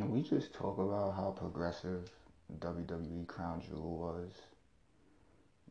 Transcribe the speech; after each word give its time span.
Can 0.00 0.12
we 0.12 0.22
just 0.22 0.54
talk 0.54 0.78
about 0.78 1.14
how 1.14 1.34
progressive 1.38 2.10
WWE 2.58 3.26
Crown 3.26 3.60
Jewel 3.60 3.98
was? 3.98 4.32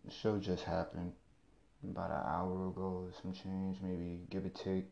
The 0.06 0.12
show 0.12 0.38
just 0.38 0.64
happened 0.66 1.14
about 1.84 2.12
an 2.12 2.22
hour 2.28 2.68
ago, 2.68 3.10
some 3.24 3.34
change, 3.34 3.80
maybe 3.82 4.20
give 4.30 4.46
or 4.46 4.50
take. 4.50 4.86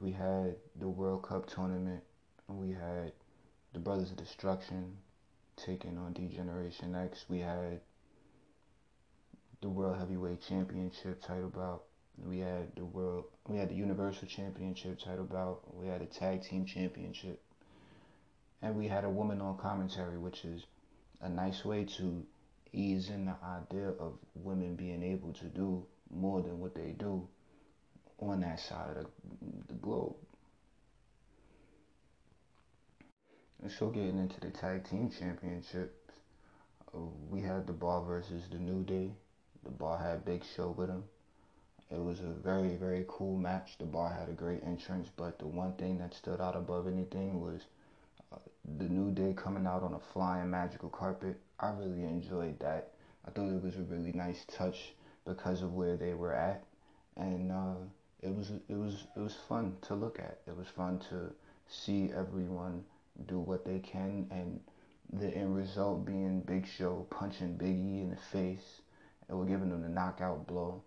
We 0.00 0.10
had 0.10 0.56
the 0.80 0.88
World 0.88 1.24
Cup 1.24 1.44
tournament, 1.44 2.02
we 2.48 2.70
had 2.70 3.12
the 3.74 3.78
Brothers 3.78 4.10
of 4.10 4.16
Destruction 4.16 4.96
taking 5.56 5.98
on 5.98 6.14
D-Generation 6.14 6.94
X. 6.94 7.26
We 7.28 7.40
had 7.40 7.82
the 9.60 9.68
World 9.68 9.98
Heavyweight 9.98 10.40
Championship 10.40 11.22
title 11.22 11.50
bout. 11.50 11.82
We 12.24 12.38
had 12.38 12.74
the 12.74 12.86
World, 12.86 13.26
we 13.48 13.58
had 13.58 13.68
the 13.68 13.74
Universal 13.74 14.28
Championship 14.28 14.98
title 14.98 15.26
bout. 15.26 15.60
We 15.74 15.88
had 15.88 16.00
a 16.00 16.06
Tag 16.06 16.42
Team 16.42 16.64
Championship 16.64 17.42
and 18.64 18.74
we 18.76 18.88
had 18.88 19.04
a 19.04 19.10
woman 19.10 19.42
on 19.42 19.58
commentary, 19.58 20.16
which 20.16 20.42
is 20.46 20.64
a 21.20 21.28
nice 21.28 21.66
way 21.66 21.84
to 21.84 22.24
ease 22.72 23.10
in 23.10 23.26
the 23.26 23.34
idea 23.44 23.90
of 24.00 24.14
women 24.34 24.74
being 24.74 25.02
able 25.02 25.34
to 25.34 25.44
do 25.44 25.84
more 26.10 26.40
than 26.40 26.58
what 26.58 26.74
they 26.74 26.94
do 26.98 27.28
on 28.20 28.40
that 28.40 28.58
side 28.58 28.96
of 28.96 29.04
the, 29.04 29.10
the 29.68 29.74
globe. 29.74 30.14
And 33.62 33.70
so 33.70 33.88
getting 33.90 34.18
into 34.18 34.40
the 34.40 34.50
tag 34.50 34.88
team 34.88 35.10
championships, 35.10 35.94
we 37.28 37.42
had 37.42 37.66
the 37.66 37.72
Bar 37.74 38.02
versus 38.02 38.44
the 38.50 38.58
New 38.58 38.82
Day. 38.82 39.10
The 39.64 39.70
Bar 39.70 39.98
had 39.98 40.16
a 40.16 40.20
Big 40.20 40.42
Show 40.56 40.70
with 40.70 40.88
him. 40.88 41.04
It 41.90 42.02
was 42.02 42.20
a 42.20 42.32
very, 42.42 42.76
very 42.76 43.04
cool 43.08 43.36
match. 43.36 43.76
The 43.78 43.84
Bar 43.84 44.10
had 44.18 44.30
a 44.30 44.32
great 44.32 44.62
entrance, 44.64 45.10
but 45.14 45.38
the 45.38 45.46
one 45.46 45.74
thing 45.74 45.98
that 45.98 46.14
stood 46.14 46.40
out 46.40 46.56
above 46.56 46.86
anything 46.88 47.42
was 47.42 47.60
the 48.78 48.84
new 48.84 49.10
day 49.12 49.34
coming 49.36 49.66
out 49.66 49.82
on 49.82 49.94
a 49.94 50.00
flying 50.12 50.50
magical 50.50 50.88
carpet. 50.88 51.38
I 51.60 51.70
really 51.70 52.04
enjoyed 52.04 52.58
that. 52.60 52.90
I 53.26 53.30
thought 53.30 53.48
it 53.48 53.62
was 53.62 53.76
a 53.76 53.82
really 53.82 54.12
nice 54.12 54.44
touch 54.46 54.94
because 55.26 55.62
of 55.62 55.74
where 55.74 55.96
they 55.96 56.14
were 56.14 56.34
at, 56.34 56.64
and 57.16 57.50
uh, 57.52 57.74
it 58.22 58.34
was 58.34 58.52
it 58.68 58.74
was 58.74 59.06
it 59.16 59.20
was 59.20 59.36
fun 59.48 59.76
to 59.82 59.94
look 59.94 60.18
at. 60.18 60.38
It 60.46 60.56
was 60.56 60.68
fun 60.68 60.98
to 61.10 61.32
see 61.68 62.10
everyone 62.16 62.84
do 63.26 63.38
what 63.38 63.64
they 63.64 63.78
can, 63.78 64.26
and 64.30 64.60
the 65.12 65.28
end 65.28 65.56
result 65.56 66.04
being 66.04 66.40
Big 66.40 66.66
Show 66.66 67.06
punching 67.10 67.56
Biggie 67.56 68.02
in 68.02 68.10
the 68.10 68.16
face, 68.16 68.80
and 69.28 69.38
we're 69.38 69.46
giving 69.46 69.70
him 69.70 69.82
the 69.82 69.88
knockout 69.88 70.46
blow, 70.46 70.82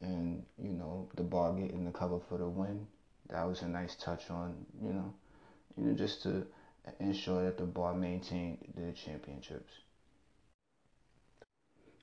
and 0.00 0.44
you 0.62 0.70
know 0.70 1.08
the 1.16 1.22
bar 1.22 1.52
getting 1.52 1.84
the 1.84 1.92
cover 1.92 2.20
for 2.28 2.38
the 2.38 2.48
win. 2.48 2.86
That 3.28 3.44
was 3.44 3.62
a 3.62 3.68
nice 3.68 3.94
touch 3.96 4.30
on 4.30 4.54
you 4.82 4.92
know, 4.92 5.14
you 5.76 5.84
know 5.84 5.94
just 5.94 6.22
to 6.24 6.46
ensure 6.98 7.44
that 7.44 7.58
the 7.58 7.64
bar 7.64 7.94
maintained 7.94 8.58
their 8.74 8.92
championships. 8.92 9.72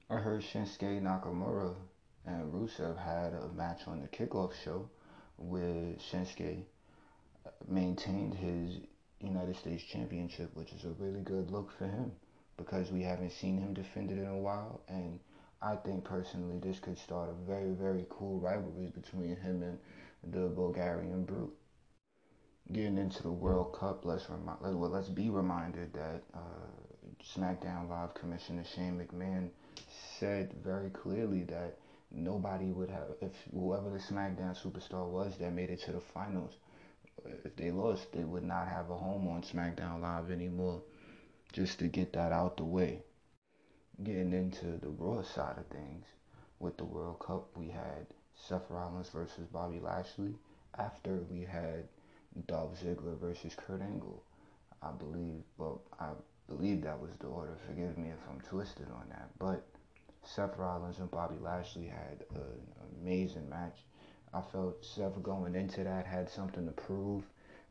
I 0.09 0.15
heard 0.17 0.41
Shinsuke 0.41 1.01
Nakamura 1.01 1.75
and 2.25 2.53
Rusev 2.53 2.97
had 2.97 3.33
a 3.33 3.49
match 3.55 3.87
on 3.87 4.01
the 4.01 4.07
kickoff 4.07 4.53
show 4.63 4.89
where 5.37 5.95
Shinsuke 6.11 6.63
maintained 7.67 8.33
his 8.33 8.79
United 9.19 9.55
States 9.55 9.83
Championship, 9.83 10.55
which 10.55 10.71
is 10.71 10.85
a 10.85 10.89
really 10.99 11.21
good 11.21 11.51
look 11.51 11.71
for 11.77 11.87
him 11.87 12.11
because 12.57 12.91
we 12.91 13.01
haven't 13.01 13.31
seen 13.31 13.59
him 13.59 13.73
defend 13.73 14.11
it 14.11 14.17
in 14.17 14.27
a 14.27 14.37
while. 14.37 14.81
And 14.87 15.19
I 15.61 15.75
think 15.75 16.03
personally, 16.03 16.59
this 16.59 16.79
could 16.79 16.97
start 16.97 17.29
a 17.29 17.45
very, 17.45 17.71
very 17.71 18.05
cool 18.09 18.39
rivalry 18.39 18.91
between 18.93 19.35
him 19.35 19.63
and 19.63 19.77
the 20.33 20.49
Bulgarian 20.49 21.23
Brute 21.23 21.55
getting 22.71 22.97
into 22.97 23.23
the 23.23 23.31
World 23.31 23.73
Cup, 23.73 24.05
let's 24.05 24.29
remind, 24.29 24.59
well, 24.61 24.89
let's 24.89 25.09
be 25.09 25.29
reminded 25.29 25.93
that 25.93 26.23
uh, 26.33 26.67
SmackDown 27.23 27.89
Live 27.89 28.13
Commissioner 28.13 28.63
Shane 28.75 28.99
McMahon 28.99 29.49
said 30.19 30.53
very 30.63 30.89
clearly 30.89 31.43
that 31.43 31.77
nobody 32.11 32.71
would 32.71 32.89
have, 32.89 33.09
if 33.21 33.31
whoever 33.53 33.89
the 33.89 33.99
SmackDown 33.99 34.55
superstar 34.61 35.07
was 35.07 35.37
that 35.37 35.53
made 35.53 35.69
it 35.69 35.81
to 35.81 35.91
the 35.91 35.99
finals, 35.99 36.53
if 37.43 37.55
they 37.55 37.71
lost, 37.71 38.11
they 38.11 38.23
would 38.23 38.43
not 38.43 38.67
have 38.67 38.89
a 38.89 38.97
home 38.97 39.27
on 39.27 39.41
SmackDown 39.41 40.01
Live 40.01 40.31
anymore. 40.31 40.81
Just 41.53 41.79
to 41.79 41.87
get 41.87 42.13
that 42.13 42.31
out 42.31 42.57
the 42.57 42.65
way. 42.65 43.01
Getting 44.03 44.33
into 44.33 44.77
the 44.77 44.89
Raw 44.89 45.23
side 45.23 45.57
of 45.57 45.65
things, 45.67 46.05
with 46.59 46.77
the 46.77 46.85
World 46.85 47.19
Cup, 47.19 47.47
we 47.55 47.69
had 47.69 48.05
Seth 48.35 48.69
Rollins 48.69 49.09
versus 49.09 49.47
Bobby 49.51 49.79
Lashley. 49.79 50.35
After 50.77 51.19
we 51.29 51.41
had 51.41 51.87
Dolph 52.45 52.79
Ziggler 52.79 53.17
versus 53.19 53.55
Kurt 53.55 53.81
Angle. 53.81 54.23
I 54.81 54.91
believe, 54.91 55.41
well, 55.57 55.81
I 55.99 56.09
believe 56.47 56.83
that 56.83 56.99
was 56.99 57.11
the 57.19 57.27
order. 57.27 57.57
Forgive 57.67 57.97
me 57.97 58.09
if 58.09 58.19
I'm 58.29 58.41
twisted 58.41 58.87
on 58.91 59.09
that. 59.09 59.29
But 59.39 59.65
Seth 60.23 60.57
Rollins 60.57 60.99
and 60.99 61.09
Bobby 61.09 61.37
Lashley 61.41 61.87
had 61.87 62.25
an 62.35 63.01
amazing 63.01 63.49
match. 63.49 63.77
I 64.33 64.41
felt 64.41 64.85
Seth 64.85 65.21
going 65.23 65.55
into 65.55 65.83
that 65.83 66.05
had 66.05 66.29
something 66.29 66.65
to 66.65 66.71
prove, 66.73 67.23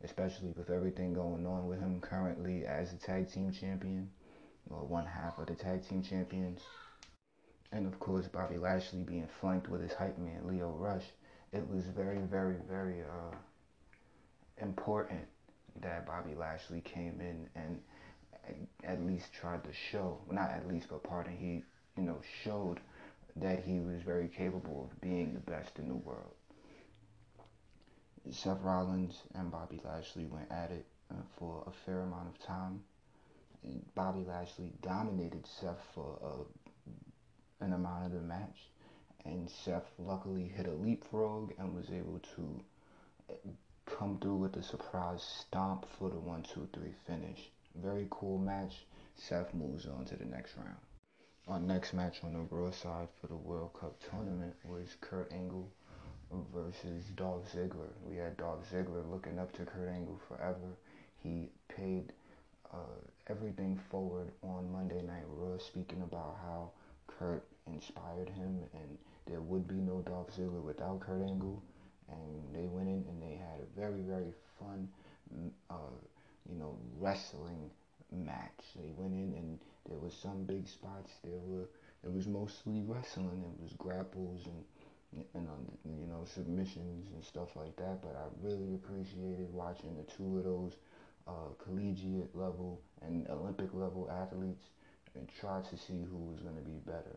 especially 0.03 0.53
with 0.57 0.71
everything 0.71 1.13
going 1.13 1.47
on 1.47 1.69
with 1.69 1.81
him 1.81 2.01
currently 2.01 2.67
as 2.67 2.93
a 2.93 2.97
tag 2.97 3.31
team 3.31 3.53
champion, 3.53 4.11
or 4.71 4.85
one 4.85 5.07
half 5.07 5.39
of 5.39 5.47
the 5.47 5.55
tag 5.55 5.87
team 5.87 6.03
champions. 6.03 6.63
And 7.73 7.87
of 7.87 7.99
course, 7.99 8.27
Bobby 8.27 8.59
Lashley 8.59 9.03
being 9.03 9.29
flanked 9.41 9.69
with 9.69 9.83
his 9.83 9.93
hype 9.93 10.19
man, 10.19 10.47
Lio 10.47 10.71
Rush. 10.71 11.05
It 11.53 11.69
was 11.69 11.85
very, 11.87 12.19
very, 12.19 12.57
very 12.69 13.03
uh, 13.03 13.35
important 14.61 15.27
that 15.83 16.07
Bobby 16.07 16.35
Lashley 16.35 16.81
came 16.81 17.21
in 17.21 17.49
and 17.55 17.81
at 18.85 19.05
least 19.05 19.33
tried 19.33 19.65
to 19.65 19.73
show, 19.73 20.19
not 20.31 20.51
at 20.51 20.69
least, 20.69 20.89
but 20.89 21.03
pardon, 21.03 21.37
he, 21.37 21.63
you 21.97 22.07
know, 22.07 22.19
showed 22.45 22.81
that 23.37 23.65
he 23.65 23.81
was 23.81 24.01
very 24.03 24.29
capable 24.29 24.89
of 24.91 25.01
being 25.01 25.35
the 25.35 25.51
best 25.51 25.79
in 25.79 25.89
the 25.89 25.95
world. 25.95 26.35
Seth 28.31 28.61
Rollins 28.63 29.23
and 29.35 29.51
Bobby 29.51 29.81
Lashley 29.85 30.27
went 30.27 30.51
at 30.51 30.71
it 30.71 30.87
uh, 31.11 31.15
for 31.39 31.63
a 31.67 31.71
fair 31.85 32.01
amount 32.01 32.29
of 32.29 32.45
time. 32.45 32.81
Bobby 33.95 34.25
Lashley 34.27 34.73
dominated 34.83 35.45
Seth 35.47 35.85
for 35.95 36.19
a, 36.23 37.65
an 37.65 37.73
amount 37.73 38.07
of 38.07 38.13
the 38.13 38.21
match, 38.21 38.69
and 39.25 39.51
Seth 39.51 39.91
luckily 39.99 40.49
hit 40.57 40.67
a 40.67 40.73
leapfrog 40.73 41.53
and 41.59 41.75
was 41.75 41.91
able 41.91 42.21
to 42.37 42.63
come 43.87 44.19
through 44.21 44.37
with 44.37 44.57
a 44.57 44.63
surprise 44.63 45.23
stomp 45.23 45.87
for 45.99 46.11
the 46.11 46.19
one, 46.19 46.43
two, 46.43 46.69
three 46.73 46.93
finish. 47.07 47.51
Very 47.83 48.07
cool 48.11 48.39
match. 48.39 48.85
Seth 49.15 49.55
moves 49.55 49.87
on 49.87 50.05
to 50.07 50.17
the 50.17 50.25
next 50.25 50.57
round. 50.57 50.77
Our 51.49 51.61
next 51.61 51.95
match 51.95 52.23
on 52.23 52.33
the 52.33 52.41
Raw 52.41 52.71
side 52.71 53.09
for 53.21 53.29
the 53.29 53.37
World 53.37 53.71
Cup 53.81 53.97
tournament 54.11 54.55
was 54.65 54.97
Kurt 55.01 55.33
Angle 55.33 55.71
versus 56.53 57.05
Dolph 57.15 57.51
Ziggler. 57.53 57.93
We 58.05 58.17
had 58.17 58.37
Dolph 58.37 58.69
Ziggler 58.71 59.09
looking 59.11 59.39
up 59.39 59.53
to 59.53 59.65
Kurt 59.65 59.89
Angle 59.89 60.21
forever. 60.29 60.77
He 61.23 61.49
paid 61.69 62.13
uh, 62.73 63.01
everything 63.29 63.81
forward 63.91 64.33
on 64.43 64.71
Monday 64.73 65.03
Night 65.03 65.25
Raw, 65.29 65.57
speaking 65.59 66.03
about 66.03 66.37
how 66.43 66.71
Kurt 67.07 67.47
inspired 67.67 68.29
him 68.29 68.61
and 68.75 68.99
there 69.27 69.41
would 69.41 69.67
be 69.67 69.77
no 69.77 70.03
Dolph 70.03 70.37
Ziggler 70.37 70.63
without 70.63 71.01
Kurt 71.01 71.23
Angle 71.23 71.63
and 72.11 72.55
they 72.55 72.67
went 72.67 72.89
in 72.89 73.05
and 73.09 73.23
they 73.23 73.37
had 73.37 73.61
a 73.61 73.81
very 73.81 74.03
very 74.03 74.33
fun 74.59 74.89
uh, 75.71 75.75
you 76.49 76.57
know 76.59 76.77
wrestling 76.99 77.71
match. 78.13 78.75
They 78.77 78.93
went 78.97 79.13
in 79.13 79.35
and 79.37 79.59
there 79.89 79.99
was 79.99 80.15
some 80.15 80.45
big 80.45 80.69
spots. 80.69 81.13
There 81.25 81.41
were 81.45 81.69
it 82.05 82.13
was 82.13 82.27
mostly 82.27 82.83
wrestling. 82.87 83.43
It 83.43 83.63
was 83.63 83.73
grapples 83.73 84.47
and 84.47 85.25
and 85.35 85.49
um, 85.49 85.67
you 85.85 86.07
know 86.07 86.25
submissions 86.25 87.09
and 87.15 87.25
stuff 87.25 87.57
like 87.57 87.77
that. 87.77 88.03
But 88.03 88.17
I 88.17 88.47
really 88.47 88.75
appreciated 88.75 89.53
watching 89.53 89.97
the 89.97 90.05
two 90.13 90.39
of 90.39 90.45
those 90.45 90.73
uh, 91.27 91.51
collegiate 91.63 92.35
level 92.35 92.81
and 93.03 93.29
Olympic 93.29 93.73
level 93.73 94.11
athletes 94.11 94.67
and 95.15 95.29
try 95.41 95.61
to 95.61 95.77
see 95.77 96.05
who 96.11 96.19
was 96.19 96.41
going 96.41 96.57
to 96.57 96.63
be 96.63 96.79
better. 96.85 97.17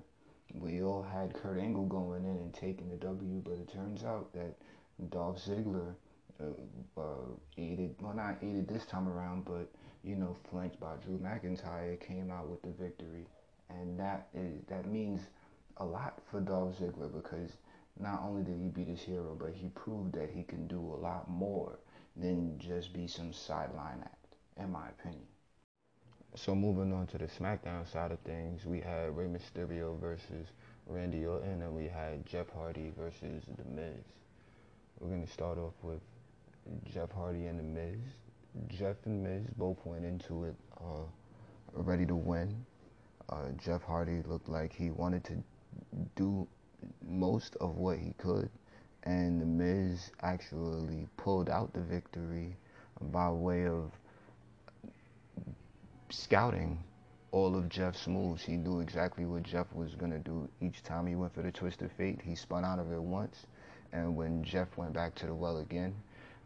We 0.55 0.81
all 0.81 1.03
had 1.03 1.35
Kurt 1.35 1.59
Angle 1.59 1.85
going 1.85 2.23
in 2.23 2.37
and 2.37 2.53
taking 2.53 2.89
the 2.89 2.95
W, 2.95 3.41
but 3.43 3.53
it 3.53 3.71
turns 3.71 4.03
out 4.03 4.33
that 4.33 4.55
Dolph 5.09 5.37
Ziggler 5.37 5.93
uh, 6.41 6.99
uh, 6.99 7.03
aided, 7.57 7.95
well 8.01 8.13
not 8.13 8.37
aided 8.41 8.67
this 8.67 8.85
time 8.85 9.07
around, 9.07 9.45
but 9.45 9.69
you 10.03 10.15
know, 10.15 10.35
flanked 10.49 10.79
by 10.79 10.95
Drew 11.03 11.17
McIntyre, 11.17 11.99
came 11.99 12.31
out 12.31 12.49
with 12.49 12.61
the 12.61 12.71
victory, 12.71 13.25
and 13.69 13.99
that 13.99 14.27
is 14.33 14.61
that 14.67 14.87
means 14.87 15.21
a 15.77 15.85
lot 15.85 16.19
for 16.29 16.41
Dolph 16.41 16.77
Ziggler 16.79 17.11
because 17.13 17.51
not 17.99 18.21
only 18.23 18.43
did 18.43 18.59
he 18.59 18.69
beat 18.69 18.87
his 18.87 19.01
hero, 19.01 19.35
but 19.39 19.53
he 19.53 19.69
proved 19.69 20.13
that 20.13 20.29
he 20.29 20.43
can 20.43 20.67
do 20.67 20.79
a 20.79 20.99
lot 21.01 21.29
more 21.29 21.79
than 22.15 22.57
just 22.57 22.93
be 22.93 23.07
some 23.07 23.33
sideline 23.33 23.99
act, 24.03 24.35
in 24.57 24.71
my 24.71 24.87
opinion. 24.89 25.27
So 26.35 26.53
moving 26.55 26.93
on 26.93 27.07
to 27.07 27.17
the 27.17 27.25
SmackDown 27.25 27.91
side 27.91 28.11
of 28.11 28.19
things, 28.19 28.65
we 28.65 28.79
had 28.79 29.15
Rey 29.17 29.25
Mysterio 29.25 29.99
versus 29.99 30.47
Randy 30.85 31.25
Orton, 31.25 31.61
and 31.61 31.73
we 31.73 31.87
had 31.87 32.25
Jeff 32.25 32.49
Hardy 32.49 32.91
versus 32.97 33.43
The 33.57 33.65
Miz. 33.69 34.03
We're 34.99 35.07
going 35.07 35.25
to 35.25 35.31
start 35.31 35.57
off 35.57 35.75
with 35.81 36.01
Jeff 36.83 37.09
Hardy 37.11 37.45
and 37.45 37.57
The 37.57 37.63
Miz. 37.63 37.99
Jeff 38.67 38.97
and 39.05 39.23
Miz 39.23 39.45
both 39.55 39.77
went 39.85 40.03
into 40.03 40.43
it 40.43 40.55
uh, 40.77 41.03
ready 41.73 42.05
to 42.05 42.15
win. 42.15 42.65
Uh, 43.29 43.45
Jeff 43.63 43.81
Hardy 43.81 44.21
looked 44.27 44.49
like 44.49 44.73
he 44.73 44.91
wanted 44.91 45.23
to 45.23 45.41
do 46.17 46.45
most 47.07 47.55
of 47.61 47.77
what 47.77 47.97
he 47.97 48.13
could, 48.17 48.49
and 49.03 49.41
The 49.41 49.45
Miz 49.45 50.11
actually 50.21 51.07
pulled 51.15 51.49
out 51.49 51.71
the 51.71 51.81
victory 51.81 52.57
by 53.01 53.29
way 53.29 53.67
of 53.67 53.93
scouting 56.09 56.83
all 57.31 57.55
of 57.55 57.69
Jeff's 57.69 58.05
moves. 58.05 58.43
He 58.43 58.57
knew 58.57 58.81
exactly 58.81 59.25
what 59.25 59.43
Jeff 59.43 59.67
was 59.73 59.95
going 59.95 60.11
to 60.11 60.19
do 60.19 60.49
each 60.59 60.83
time 60.83 61.07
he 61.07 61.15
went 61.15 61.33
for 61.33 61.41
the 61.41 61.51
twist 61.51 61.81
of 61.83 61.91
fate. 61.93 62.19
He 62.21 62.35
spun 62.35 62.65
out 62.65 62.79
of 62.79 62.91
it 62.91 63.01
once, 63.01 63.45
and 63.91 64.15
when 64.15 64.43
Jeff 64.43 64.77
went 64.77 64.93
back 64.93 65.15
to 65.15 65.25
the 65.25 65.33
well 65.33 65.57
again, 65.57 65.95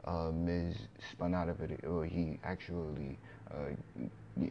uh, 0.06 0.32
Miz 0.34 0.76
spun 1.12 1.34
out 1.34 1.50
of 1.50 1.62
it, 1.62 1.84
or 1.86 2.06
he 2.06 2.40
actually 2.44 3.18
uh, 3.52 3.72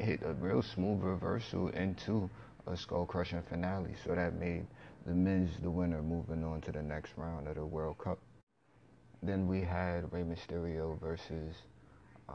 hit 0.01 0.21
a 0.25 0.33
real 0.35 0.63
smooth 0.63 1.03
reversal 1.03 1.69
into 1.69 2.31
a 2.67 2.77
skull 2.77 3.05
crushing 3.05 3.43
finale. 3.43 3.95
So 4.05 4.15
that 4.15 4.35
made 4.35 4.67
The 5.07 5.13
Miz 5.13 5.51
the 5.63 5.71
winner, 5.71 6.01
moving 6.01 6.45
on 6.45 6.61
to 6.63 6.73
the 6.73 6.83
next 6.83 7.13
round 7.17 7.49
of 7.49 7.57
the 7.57 7.67
World 7.67 7.99
Cup. 7.99 8.19
Then 9.23 9.49
we 9.49 9.61
had 9.61 10.13
Rey 10.13 10.23
Mysterio 10.23 10.99
versus 11.01 11.57
uh, 12.29 12.33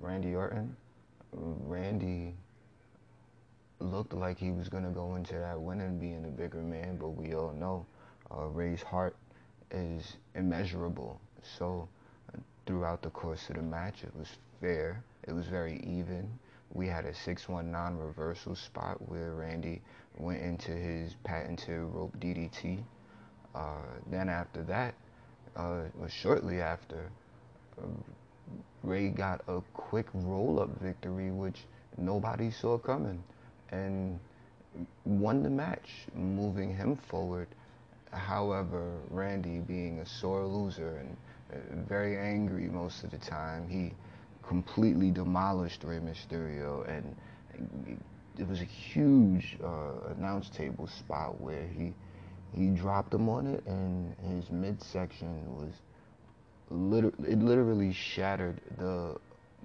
Randy 0.00 0.34
Orton. 0.34 0.76
Randy 1.32 2.34
looked 3.78 4.12
like 4.12 4.38
he 4.38 4.50
was 4.50 4.68
going 4.68 4.84
to 4.84 4.90
go 4.90 5.14
into 5.14 5.34
that 5.34 5.60
winning 5.60 5.98
being 5.98 6.24
a 6.24 6.28
bigger 6.28 6.62
man, 6.62 6.96
but 6.96 7.10
we 7.10 7.34
all 7.34 7.52
know 7.52 7.86
uh, 8.30 8.46
Rey's 8.46 8.82
heart 8.82 9.16
is 9.70 10.16
immeasurable. 10.34 11.20
So 11.58 11.88
throughout 12.66 13.02
the 13.02 13.10
course 13.10 13.48
of 13.50 13.56
the 13.56 13.62
match, 13.62 14.04
it 14.04 14.14
was 14.16 14.28
fair. 14.60 15.02
It 15.26 15.32
was 15.32 15.46
very 15.46 15.80
even. 15.84 16.30
We 16.72 16.86
had 16.86 17.04
a 17.04 17.14
six-one 17.14 17.70
non-reversal 17.70 18.54
spot 18.54 18.96
where 19.08 19.32
Randy 19.34 19.82
went 20.18 20.40
into 20.42 20.70
his 20.70 21.14
patented 21.24 21.80
rope 21.80 22.14
DDT. 22.20 22.82
Uh, 23.54 23.82
then 24.10 24.28
after 24.28 24.62
that, 24.62 24.94
uh, 25.56 25.82
shortly 26.08 26.60
after, 26.60 27.10
uh, 27.78 27.86
Rey 28.82 29.08
got 29.08 29.42
a 29.48 29.60
quick 29.74 30.06
roll-up 30.14 30.70
victory, 30.80 31.30
which 31.30 31.64
nobody 31.98 32.50
saw 32.50 32.78
coming, 32.78 33.22
and 33.70 34.18
won 35.04 35.42
the 35.42 35.50
match, 35.50 36.06
moving 36.14 36.74
him 36.74 36.96
forward. 36.96 37.48
However, 38.12 38.98
Randy, 39.10 39.58
being 39.60 40.00
a 40.00 40.06
sore 40.06 40.44
loser 40.44 40.96
and 40.98 41.16
uh, 41.52 41.84
very 41.88 42.16
angry 42.16 42.68
most 42.68 43.04
of 43.04 43.10
the 43.10 43.18
time, 43.18 43.68
he 43.68 43.92
completely 44.42 45.10
demolished 45.10 45.84
Rey 45.84 45.98
Mysterio, 45.98 46.88
and 46.88 47.14
it 48.38 48.48
was 48.48 48.60
a 48.60 48.64
huge 48.64 49.56
uh, 49.62 50.12
announce 50.16 50.48
table 50.50 50.86
spot 50.86 51.40
where 51.40 51.66
he 51.66 51.94
he 52.52 52.68
dropped 52.70 53.14
him 53.14 53.28
on 53.28 53.46
it, 53.46 53.64
and 53.66 54.14
his 54.28 54.50
midsection 54.50 55.56
was 55.56 55.72
literally 56.70 57.32
it 57.32 57.38
literally 57.38 57.92
shattered 57.92 58.60
the 58.78 59.16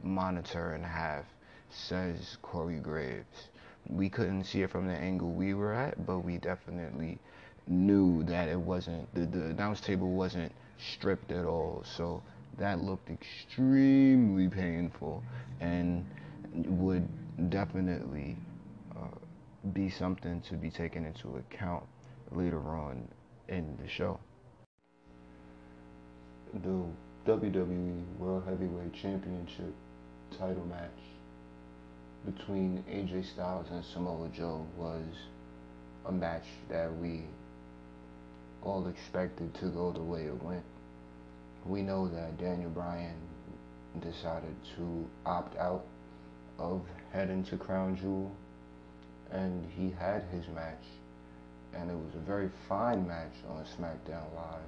monitor 0.03 0.75
in 0.75 0.83
half. 0.83 1.25
Says 1.71 2.37
Corey 2.41 2.79
Graves. 2.79 3.49
We 3.89 4.07
couldn't 4.09 4.45
see 4.45 4.61
it 4.61 4.69
from 4.69 4.87
the 4.87 4.93
angle 4.93 5.31
we 5.31 5.53
were 5.53 5.73
at, 5.73 6.05
but 6.05 6.19
we 6.19 6.37
definitely 6.37 7.19
knew 7.67 8.23
that 8.23 8.47
it 8.47 8.59
wasn't 8.59 9.13
the, 9.13 9.25
the 9.25 9.45
announce 9.45 9.81
table 9.81 10.11
wasn't 10.11 10.51
stripped 10.77 11.31
at 11.31 11.45
all. 11.45 11.83
So 11.97 12.21
that 12.57 12.81
looked 12.81 13.09
extremely 13.09 14.47
painful 14.47 15.23
and 15.59 16.05
would 16.53 17.07
definitely 17.49 18.37
uh, 18.95 19.07
be 19.73 19.89
something 19.89 20.41
to 20.41 20.55
be 20.55 20.69
taken 20.69 21.05
into 21.05 21.37
account 21.37 21.83
later 22.31 22.59
on 22.59 23.07
in 23.47 23.77
the 23.81 23.89
show. 23.89 24.19
The 26.63 26.85
WWE 27.27 28.03
World 28.19 28.43
Heavyweight 28.47 28.93
Championship 28.93 29.73
title 30.37 30.65
match 30.69 30.89
between 32.25 32.83
AJ 32.89 33.33
Styles 33.33 33.67
and 33.71 33.83
Samoa 33.83 34.29
Joe 34.29 34.65
was 34.77 35.03
a 36.05 36.11
match 36.11 36.45
that 36.69 36.95
we 36.97 37.23
all 38.65 38.87
expected 38.87 39.53
to 39.55 39.67
go 39.67 39.91
the 39.91 40.01
way 40.01 40.23
it 40.23 40.43
went 40.43 40.63
we 41.65 41.81
know 41.81 42.07
that 42.07 42.37
Daniel 42.37 42.69
Bryan 42.69 43.15
decided 44.01 44.55
to 44.77 45.05
opt 45.25 45.57
out 45.57 45.83
of 46.59 46.81
heading 47.11 47.43
to 47.45 47.57
Crown 47.57 47.97
Jewel, 47.97 48.31
and 49.31 49.67
he 49.75 49.91
had 49.97 50.23
his 50.31 50.47
match, 50.49 50.83
and 51.73 51.89
it 51.89 51.95
was 51.95 52.13
a 52.13 52.19
very 52.19 52.49
fine 52.69 53.07
match 53.07 53.33
on 53.49 53.63
SmackDown 53.63 54.25
Live. 54.35 54.61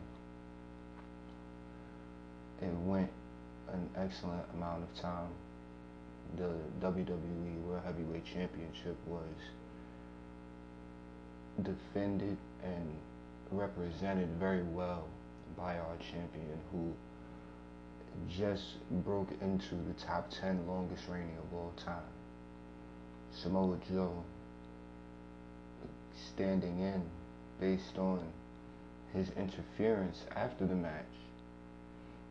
It 2.62 2.74
went 2.80 3.12
an 3.72 3.90
excellent 3.96 4.44
amount 4.56 4.84
of 4.84 5.02
time. 5.02 5.30
The 6.38 6.50
WWE 6.86 7.62
World 7.68 7.84
Heavyweight 7.86 8.26
Championship 8.26 8.98
was 9.06 9.22
defended 11.62 12.38
and 12.64 12.96
represented 13.52 14.30
very 14.40 14.64
well 14.64 15.08
by 15.58 15.78
our 15.78 15.98
champion 15.98 16.60
who 16.72 16.94
just 18.30 18.76
broke 19.04 19.30
into 19.42 19.76
the 19.76 19.94
top 20.06 20.30
10 20.30 20.68
longest 20.68 21.04
reigning 21.10 21.38
of 21.38 21.58
all 21.58 21.74
time. 21.78 22.02
Samoa 23.32 23.78
Joe 23.90 24.24
standing 26.34 26.80
in 26.80 27.02
based 27.60 27.98
on 27.98 28.20
his 29.14 29.30
interference 29.38 30.24
after 30.36 30.66
the 30.66 30.76
match 30.76 31.06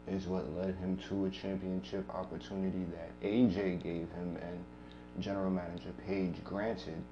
is 0.08 0.26
what 0.26 0.48
led 0.56 0.74
him 0.76 0.98
to 1.08 1.26
a 1.26 1.30
championship 1.30 2.08
opportunity 2.14 2.84
that 2.92 3.28
AJ 3.28 3.82
gave 3.82 4.08
him 4.12 4.38
and 4.40 5.22
general 5.22 5.50
manager 5.50 5.90
Paige 6.06 6.36
granted 6.44 7.02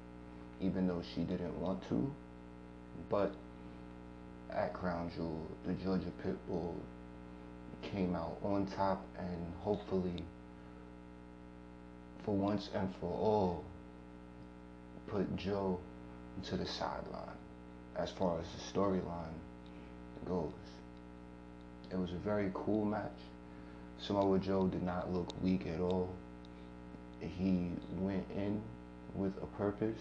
even 0.61 0.87
though 0.87 1.03
she 1.15 1.23
didn't 1.23 1.59
want 1.59 1.83
to 1.89 2.13
but 3.09 3.33
at 4.55 4.73
Crown 4.73 5.11
Jewel, 5.15 5.47
the 5.67 5.73
Georgia 5.75 6.13
Pitbull 6.23 6.75
came 7.83 8.15
out 8.15 8.39
on 8.43 8.67
top 8.67 9.05
and 9.19 9.53
hopefully, 9.63 10.23
for 12.25 12.35
once 12.35 12.71
and 12.75 12.93
for 13.01 13.11
all, 13.11 13.65
put 15.09 15.37
Joe 15.37 15.79
to 16.49 16.57
the 16.57 16.67
sideline 16.67 17.37
as 17.97 18.11
far 18.11 18.41
as 18.41 18.47
the 18.57 18.79
storyline 18.79 19.35
goes. 20.27 20.53
It 21.91 21.97
was 21.97 22.11
a 22.11 22.19
very 22.25 22.51
cool 22.55 22.85
match. 22.85 23.11
Samoa 23.99 24.39
Joe 24.39 24.67
did 24.67 24.83
not 24.83 25.13
look 25.13 25.31
weak 25.43 25.67
at 25.67 25.81
all. 25.81 26.11
He 27.21 27.71
went 27.99 28.27
in 28.35 28.61
with 29.15 29.33
a 29.43 29.47
purpose, 29.59 30.01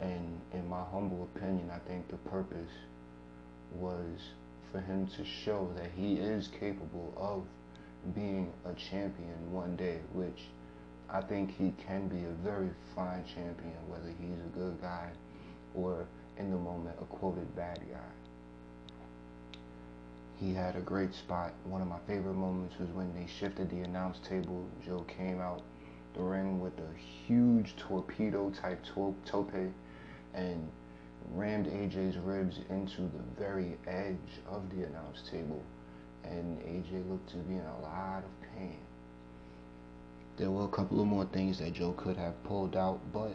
and 0.00 0.40
in 0.52 0.68
my 0.68 0.82
humble 0.90 1.28
opinion, 1.34 1.70
I 1.70 1.78
think 1.88 2.08
the 2.08 2.16
purpose 2.30 2.70
was 3.74 4.18
for 4.70 4.80
him 4.80 5.06
to 5.06 5.24
show 5.24 5.70
that 5.76 5.90
he 5.96 6.14
is 6.14 6.48
capable 6.58 7.12
of 7.16 8.14
being 8.14 8.52
a 8.64 8.72
champion 8.74 9.52
one 9.52 9.76
day, 9.76 9.98
which 10.12 10.48
I 11.08 11.20
think 11.20 11.56
he 11.56 11.72
can 11.86 12.08
be 12.08 12.24
a 12.24 12.32
very 12.42 12.70
fine 12.94 13.24
champion, 13.24 13.76
whether 13.88 14.08
he's 14.18 14.38
a 14.38 14.58
good 14.58 14.80
guy 14.80 15.10
or 15.74 16.06
in 16.38 16.50
the 16.50 16.56
moment 16.56 16.96
a 17.00 17.04
quoted 17.04 17.54
bad 17.54 17.80
guy. 17.90 19.58
He 20.40 20.54
had 20.54 20.74
a 20.74 20.80
great 20.80 21.14
spot. 21.14 21.52
One 21.64 21.82
of 21.82 21.88
my 21.88 22.00
favorite 22.06 22.34
moments 22.34 22.74
was 22.80 22.88
when 22.90 23.14
they 23.14 23.28
shifted 23.38 23.70
the 23.70 23.80
announce 23.80 24.18
table. 24.26 24.66
Joe 24.84 25.04
came 25.06 25.40
out 25.40 25.62
the 26.14 26.22
ring 26.22 26.60
with 26.60 26.72
a 26.78 26.98
huge 27.26 27.76
torpedo 27.76 28.50
type 28.50 28.84
tope 29.24 29.52
and 30.34 30.68
rammed 31.30 31.66
AJ's 31.66 32.16
ribs 32.18 32.58
into 32.68 33.02
the 33.02 33.22
very 33.38 33.78
edge 33.86 34.40
of 34.48 34.68
the 34.70 34.84
announce 34.84 35.22
table, 35.30 35.62
and 36.24 36.60
AJ 36.60 37.08
looked 37.08 37.30
to 37.30 37.36
be 37.38 37.54
in 37.54 37.60
a 37.60 37.82
lot 37.82 38.24
of 38.24 38.56
pain. 38.56 38.78
There 40.36 40.50
were 40.50 40.64
a 40.64 40.68
couple 40.68 41.00
of 41.00 41.06
more 41.06 41.24
things 41.26 41.58
that 41.58 41.74
Joe 41.74 41.92
could 41.92 42.16
have 42.16 42.42
pulled 42.44 42.76
out, 42.76 43.00
but 43.12 43.34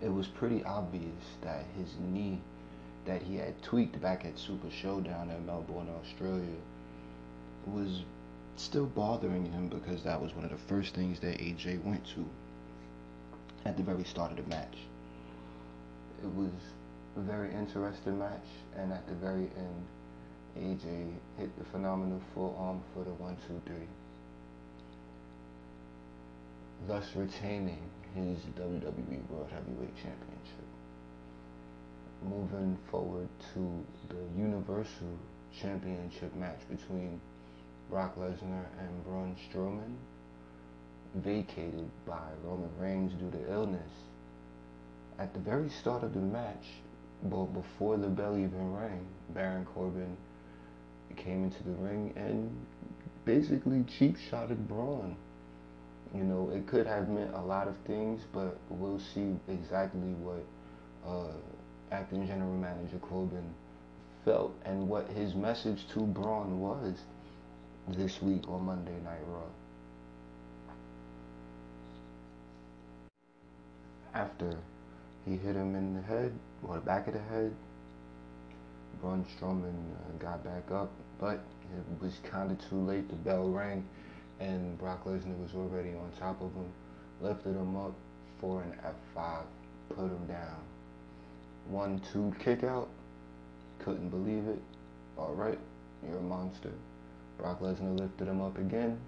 it 0.00 0.08
was 0.08 0.26
pretty 0.26 0.62
obvious 0.64 1.24
that 1.42 1.64
his 1.76 1.94
knee 2.12 2.38
that 3.06 3.22
he 3.22 3.36
had 3.36 3.60
tweaked 3.62 4.00
back 4.00 4.24
at 4.24 4.38
Super 4.38 4.70
Showdown 4.70 5.30
in 5.30 5.44
Melbourne, 5.46 5.88
Australia, 6.02 6.56
was 7.66 8.02
still 8.56 8.86
bothering 8.86 9.50
him 9.50 9.68
because 9.68 10.02
that 10.04 10.20
was 10.20 10.34
one 10.34 10.44
of 10.44 10.50
the 10.50 10.56
first 10.56 10.94
things 10.94 11.20
that 11.20 11.38
AJ 11.38 11.82
went 11.84 12.04
to 12.14 12.24
at 13.64 13.76
the 13.76 13.82
very 13.82 14.04
start 14.04 14.30
of 14.30 14.36
the 14.36 14.42
match 14.44 14.76
it 16.24 16.34
was 16.34 16.50
a 17.16 17.20
very 17.20 17.52
interesting 17.52 18.18
match, 18.18 18.48
and 18.76 18.92
at 18.92 19.06
the 19.06 19.14
very 19.14 19.48
end, 19.56 19.84
AJ 20.58 21.12
hit 21.38 21.56
the 21.58 21.64
phenomenal 21.66 22.20
forearm 22.34 22.82
for 22.92 23.04
the 23.04 23.10
one, 23.10 23.36
two, 23.46 23.60
three. 23.66 23.86
thus 26.86 27.04
retaining 27.14 27.80
his 28.14 28.38
WWE 28.58 29.28
World 29.30 29.48
Heavyweight 29.50 29.96
Championship. 29.96 30.68
Moving 32.22 32.78
forward 32.90 33.28
to 33.54 33.84
the 34.08 34.40
Universal 34.40 35.18
Championship 35.60 36.34
match 36.36 36.60
between 36.70 37.20
Brock 37.90 38.16
Lesnar 38.16 38.66
and 38.80 39.04
Braun 39.04 39.36
Strowman, 39.48 39.94
vacated 41.14 41.88
by 42.06 42.28
Roman 42.44 42.70
Reigns 42.78 43.12
due 43.14 43.30
to 43.30 43.52
illness. 43.52 43.90
At 45.18 45.32
the 45.32 45.38
very 45.38 45.68
start 45.68 46.02
of 46.02 46.12
the 46.12 46.20
match, 46.20 46.66
but 47.22 47.44
before 47.46 47.96
the 47.96 48.08
bell 48.08 48.36
even 48.36 48.74
rang, 48.74 49.06
Baron 49.30 49.64
Corbin 49.64 50.16
came 51.16 51.44
into 51.44 51.62
the 51.62 51.70
ring 51.70 52.12
and 52.16 52.50
basically 53.24 53.84
cheap 53.84 54.16
shotted 54.18 54.68
Braun. 54.68 55.16
You 56.12 56.24
know, 56.24 56.50
it 56.50 56.66
could 56.66 56.86
have 56.86 57.08
meant 57.08 57.32
a 57.34 57.40
lot 57.40 57.68
of 57.68 57.76
things, 57.86 58.22
but 58.32 58.56
we'll 58.68 59.00
see 59.00 59.36
exactly 59.48 60.14
what 60.22 60.44
uh, 61.06 61.32
acting 61.92 62.26
general 62.26 62.54
manager 62.54 62.98
Corbin 62.98 63.54
felt 64.24 64.54
and 64.64 64.88
what 64.88 65.08
his 65.08 65.34
message 65.34 65.86
to 65.92 66.00
Braun 66.00 66.60
was 66.60 66.98
this 67.88 68.20
week 68.20 68.48
on 68.48 68.64
Monday 68.64 68.98
Night 69.04 69.20
Raw. 69.28 69.42
After 74.12 74.56
he 75.24 75.36
hit 75.36 75.56
him 75.56 75.74
in 75.74 75.94
the 75.94 76.02
head, 76.02 76.32
or 76.62 76.74
the 76.74 76.80
back 76.80 77.06
of 77.06 77.14
the 77.14 77.20
head, 77.20 77.54
Braun 79.00 79.24
Strowman 79.36 79.68
uh, 79.68 80.18
got 80.18 80.44
back 80.44 80.70
up, 80.70 80.90
but 81.18 81.44
it 81.76 82.02
was 82.02 82.14
kind 82.24 82.50
of 82.50 82.68
too 82.68 82.80
late. 82.80 83.08
The 83.08 83.16
bell 83.16 83.48
rang, 83.48 83.86
and 84.40 84.78
Brock 84.78 85.04
Lesnar 85.04 85.38
was 85.40 85.54
already 85.54 85.90
on 85.90 86.10
top 86.18 86.40
of 86.40 86.52
him, 86.54 86.70
lifted 87.20 87.54
him 87.54 87.76
up 87.76 87.92
for 88.40 88.62
an 88.62 88.74
F5, 89.14 89.42
put 89.90 90.04
him 90.04 90.26
down. 90.26 90.56
One, 91.68 92.00
two, 92.12 92.34
kick 92.38 92.64
out. 92.64 92.88
Couldn't 93.78 94.10
believe 94.10 94.46
it. 94.48 94.60
All 95.16 95.34
right, 95.34 95.58
you're 96.06 96.18
a 96.18 96.22
monster. 96.22 96.72
Brock 97.38 97.60
Lesnar 97.60 97.98
lifted 97.98 98.28
him 98.28 98.40
up 98.40 98.58
again. 98.58 98.98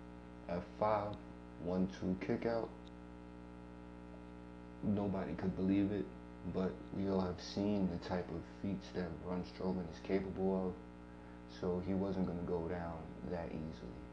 F5, 0.50 1.14
one, 1.64 1.88
two, 2.00 2.16
kick 2.26 2.46
out. 2.46 2.68
Nobody 4.86 5.32
could 5.34 5.56
believe 5.56 5.90
it, 5.90 6.04
but 6.54 6.70
we 6.96 7.10
all 7.10 7.20
have 7.20 7.40
seen 7.40 7.90
the 7.90 8.08
type 8.08 8.28
of 8.30 8.40
feats 8.62 8.86
that 8.94 9.08
Braun 9.24 9.42
Strowman 9.42 9.90
is 9.92 9.98
capable 10.06 10.68
of, 10.68 10.72
so 11.60 11.82
he 11.84 11.92
wasn't 11.92 12.26
going 12.26 12.38
to 12.38 12.44
go 12.44 12.68
down 12.68 12.94
that 13.30 13.46
easily. 13.48 14.06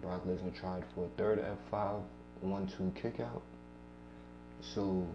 Brock 0.00 0.24
Lesnar 0.26 0.58
tried 0.58 0.84
for 0.94 1.04
a 1.04 1.08
third 1.18 1.44
F5, 1.70 2.00
one, 2.40 2.66
two, 2.66 2.92
kick 3.00 3.20
out. 3.20 3.42
So 4.62 5.06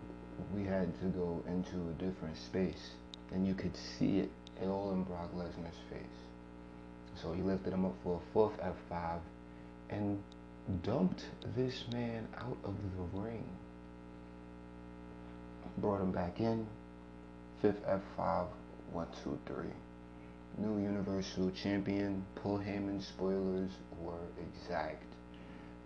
we 0.54 0.66
had 0.66 0.94
to 1.00 1.06
go 1.08 1.44
into 1.48 1.90
a 1.90 1.94
different 1.94 2.38
space, 2.38 2.92
and 3.32 3.48
you 3.48 3.56
could 3.56 3.76
see 3.98 4.20
it 4.20 4.30
all 4.62 4.92
in 4.92 5.04
Brock 5.04 5.34
Lesnar's 5.36 5.82
face. 5.90 6.20
So 7.22 7.34
he 7.34 7.42
lifted 7.42 7.74
him 7.74 7.86
up 7.86 7.96
for 8.04 8.22
a 8.22 8.34
fourth 8.34 8.54
F5 8.60 9.20
and 9.90 10.22
dumped 10.84 11.26
this 11.56 11.86
man 11.92 12.28
out 12.38 12.58
of 12.64 12.76
the 12.96 13.20
ring. 13.20 13.46
Brought 15.78 16.02
him 16.02 16.12
back 16.12 16.40
in. 16.40 16.66
Fifth 17.62 17.84
F5, 17.86 18.48
one, 18.92 19.08
two, 19.24 19.38
three. 19.46 19.72
New 20.58 20.84
Universal 20.84 21.52
Champion, 21.52 22.24
Paul 22.36 22.60
Heyman 22.60 23.02
spoilers 23.02 23.72
were 24.00 24.14
exact. 24.40 25.04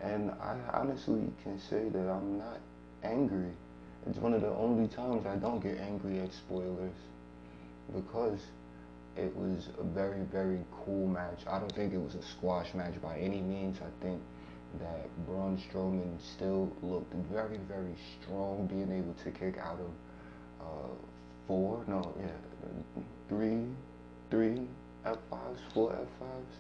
And 0.02 0.32
I 0.32 0.58
honestly 0.74 1.22
can 1.44 1.60
say 1.60 1.90
that 1.90 2.10
I'm 2.10 2.38
not 2.38 2.60
angry. 3.04 3.52
It's 4.10 4.20
one 4.20 4.34
of 4.34 4.42
the 4.42 4.50
only 4.50 4.88
times 4.88 5.26
I 5.26 5.36
don't 5.36 5.62
get 5.62 5.78
angry 5.80 6.20
at 6.20 6.34
spoilers 6.34 6.96
because 7.96 8.40
it 9.16 9.36
was 9.36 9.70
a 9.80 9.84
very, 9.84 10.22
very 10.32 10.60
cool 10.86 11.08
match. 11.08 11.40
I 11.50 11.60
don't 11.60 11.72
think 11.74 11.94
it 11.94 12.02
was 12.02 12.16
a 12.16 12.22
squash 12.22 12.74
match 12.74 13.02
by 13.02 13.18
any 13.18 13.42
means. 13.42 13.78
I 13.82 14.04
think 14.04 14.22
that 14.80 15.26
Braun 15.26 15.58
Strowman 15.58 16.20
still 16.22 16.72
looked 16.82 17.14
very, 17.32 17.58
very 17.68 17.96
strong, 18.22 18.68
being 18.68 18.92
able 18.92 19.14
to 19.24 19.32
kick 19.32 19.58
out 19.58 19.80
of 19.80 19.92
uh, 20.62 20.94
four, 21.48 21.84
no, 21.88 22.14
yeah, 22.20 22.28
three, 23.30 23.66
three 24.30 24.68
F5s, 25.06 25.60
four 25.74 25.92
F5s. 25.92 26.58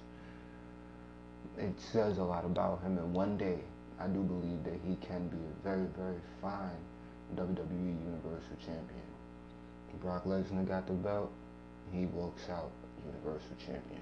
It 1.57 1.73
says 1.91 2.17
a 2.17 2.23
lot 2.23 2.45
about 2.45 2.81
him, 2.81 2.97
and 2.97 3.13
one 3.13 3.37
day 3.37 3.59
I 3.99 4.07
do 4.07 4.21
believe 4.21 4.63
that 4.63 4.79
he 4.87 4.95
can 4.95 5.27
be 5.27 5.37
a 5.37 5.63
very, 5.63 5.87
very 5.97 6.21
fine 6.41 6.77
WWE 7.35 8.03
Universal 8.05 8.57
Champion. 8.59 9.07
Brock 10.01 10.25
Lesnar 10.25 10.67
got 10.67 10.85
the 10.85 10.93
belt 10.93 11.31
he 11.91 12.05
walks 12.05 12.49
out 12.49 12.71
Universal 13.05 13.55
Champion. 13.59 14.01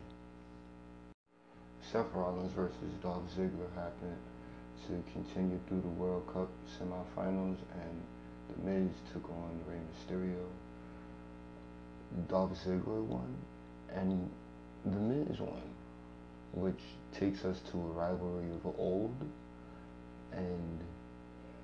Seth 1.91 2.13
Rollins 2.13 2.51
versus 2.53 2.93
Dolph 3.03 3.23
Ziggler 3.37 3.71
happened 3.75 4.17
to 4.87 5.03
continue 5.13 5.59
through 5.67 5.81
the 5.81 5.87
World 5.87 6.25
Cup 6.33 6.49
semifinals, 6.79 7.57
and 7.73 8.01
The 8.49 8.69
Miz 8.69 8.91
took 9.13 9.29
on 9.29 9.59
Rey 9.67 9.77
Mysterio. 9.77 10.45
Dolph 12.27 12.53
Ziggler 12.65 13.03
won, 13.03 13.35
and 13.93 14.29
The 14.83 14.99
Miz 14.99 15.39
won, 15.39 15.61
which 16.53 16.81
takes 17.13 17.45
us 17.45 17.61
to 17.71 17.77
a 17.77 17.91
rivalry 17.91 18.49
of 18.51 18.73
old. 18.79 19.15
And 20.31 20.79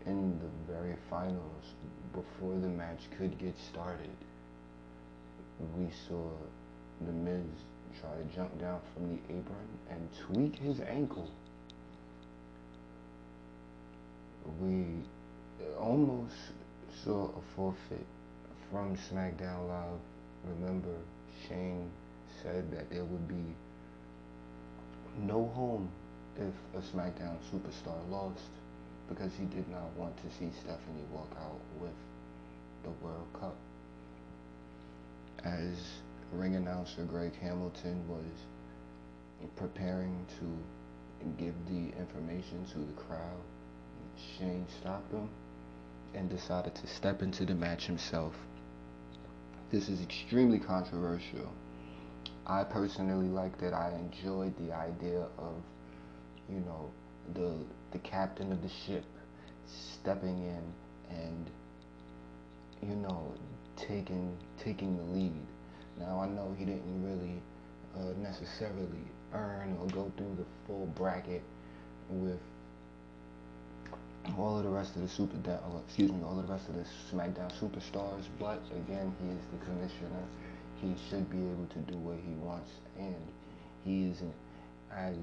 in 0.06 0.40
the 0.40 0.74
very 0.74 0.96
finals, 1.10 1.66
before 2.14 2.60
the 2.60 2.68
match 2.68 3.02
could 3.18 3.38
get 3.40 3.56
started, 3.58 4.16
we 5.76 5.90
saw 6.08 6.30
The 7.02 7.12
Miz 7.12 7.46
try 8.00 8.12
to 8.12 8.36
jump 8.36 8.60
down 8.60 8.80
from 8.94 9.10
the 9.10 9.34
apron 9.34 9.68
and 9.90 10.10
tweak 10.26 10.56
his 10.58 10.80
ankle. 10.82 11.30
We 14.60 14.86
almost 15.80 16.36
saw 17.04 17.26
a 17.26 17.42
forfeit 17.56 18.06
from 18.72 18.98
SmackDown 18.98 19.68
Live. 19.68 20.00
Remember, 20.60 20.96
Shane 21.48 21.90
said 22.42 22.72
that 22.72 22.90
there 22.90 23.04
would 23.04 23.28
be 23.28 23.56
no 25.20 25.48
home 25.56 25.90
if 26.38 26.54
a 26.76 26.96
SmackDown 26.96 27.36
superstar 27.52 28.10
lost 28.10 28.50
because 29.10 29.32
he 29.38 29.46
did 29.46 29.70
not 29.70 29.92
want 29.98 30.16
to 30.18 30.24
see 30.40 30.50
Stephanie 30.60 31.06
walk 31.12 31.30
out 31.38 31.60
with 31.82 31.92
the 32.84 32.90
World 33.06 33.28
Cup 33.40 33.56
as 35.44 35.78
ring 36.34 36.56
announcer 36.56 37.04
Greg 37.04 37.34
Hamilton 37.42 38.08
was 38.08 38.26
preparing 39.56 40.26
to 40.40 40.46
give 41.38 41.54
the 41.68 41.98
information 41.98 42.66
to 42.74 42.80
the 42.80 42.94
crowd, 42.94 43.42
Shane 44.38 44.66
stopped 44.80 45.12
him 45.12 45.30
and 46.14 46.30
decided 46.30 46.76
to 46.76 46.88
step 46.88 47.22
into 47.22 47.46
the 47.46 47.54
match 47.54 47.86
himself. 47.86 48.34
This 49.72 49.88
is 49.88 50.02
extremely 50.02 50.60
controversial. 50.60 51.52
I 52.46 52.64
personally 52.64 53.28
liked 53.28 53.62
it. 53.62 53.74
I 53.74 53.94
enjoyed 53.96 54.54
the 54.58 54.74
idea 54.74 55.28
of, 55.38 55.54
you 56.50 56.60
know, 56.60 56.92
the 57.34 57.54
the 57.92 58.00
captain 58.00 58.52
of 58.52 58.62
the 58.62 58.70
ship 58.86 59.06
stepping 59.68 60.44
in 60.44 60.74
and, 61.16 61.50
you 62.82 62.96
know, 62.96 63.34
taking 63.78 64.36
taking 64.64 64.98
the 64.98 65.04
lead. 65.04 65.46
Now 66.02 66.22
I 66.22 66.28
know 66.28 66.56
he 66.58 66.66
didn't 66.66 67.04
really 67.04 67.42
uh, 67.96 68.14
necessarily 68.22 69.06
earn 69.34 69.78
or 69.80 69.88
go 69.88 70.12
through 70.18 70.36
the 70.38 70.46
full 70.66 70.88
bracket 70.96 71.44
with 72.10 72.40
all 74.38 74.58
of 74.58 74.64
the 74.64 74.70
rest 74.70 74.96
of 74.96 75.02
the 75.02 75.08
super 75.08 75.38
down, 75.38 75.60
excuse 75.86 76.12
me, 76.12 76.22
all 76.24 76.40
of 76.40 76.48
the 76.48 76.54
rest 76.54 76.68
of 76.70 76.76
the 76.76 76.86
SmackDown 77.12 77.52
superstars. 77.60 78.24
But 78.40 78.62
again, 78.72 79.14
he 79.22 79.30
is 79.30 79.46
the 79.52 79.66
commissioner. 79.66 80.24
He 80.82 80.96
should 81.10 81.30
be 81.30 81.38
able 81.38 81.68
to 81.74 81.80
do 81.92 81.98
what 81.98 82.18
he 82.26 82.34
wants, 82.36 82.72
and 82.98 83.16
he 83.86 84.10
isn't 84.10 84.34
as 84.96 85.16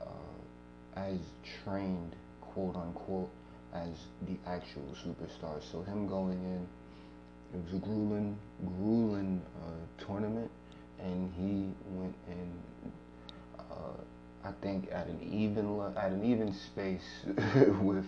uh, 0.00 0.06
as 0.96 1.18
trained, 1.64 2.16
quote 2.40 2.76
unquote, 2.76 3.30
as 3.74 3.90
the 4.26 4.36
actual 4.46 4.88
superstars. 5.04 5.62
So 5.70 5.82
him 5.82 6.08
going 6.08 6.38
in 6.38 6.66
it 7.54 7.64
was 7.64 7.74
a 7.74 7.84
grueling, 7.84 8.36
grueling 8.78 9.42
uh, 9.62 10.04
tournament, 10.04 10.50
and 10.98 11.32
he 11.36 11.72
went 11.96 12.14
in. 12.28 12.52
Uh, 13.58 13.74
I 14.44 14.52
think 14.62 14.88
at 14.92 15.06
an 15.06 15.20
even 15.22 15.80
at 15.96 16.10
an 16.10 16.24
even 16.24 16.52
space 16.52 17.24
with 17.82 18.06